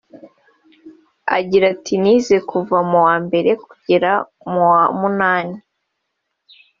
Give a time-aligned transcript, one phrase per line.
[1.37, 4.11] Agira ati “Nize kuva mu wa mbere kugera
[4.51, 5.57] mu wa munani